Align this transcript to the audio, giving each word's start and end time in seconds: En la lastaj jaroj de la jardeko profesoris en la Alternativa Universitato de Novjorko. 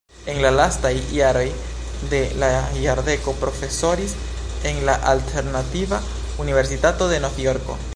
En 0.31 0.37
la 0.43 0.51
lastaj 0.53 0.91
jaroj 1.17 1.43
de 2.13 2.21
la 2.45 2.49
jardeko 2.85 3.35
profesoris 3.43 4.17
en 4.73 4.83
la 4.89 4.97
Alternativa 5.15 6.05
Universitato 6.47 7.15
de 7.15 7.25
Novjorko. 7.29 7.83